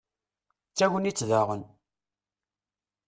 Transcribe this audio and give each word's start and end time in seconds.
d 0.71 0.73
tagnit 0.77 1.25
daɣen 1.29 1.63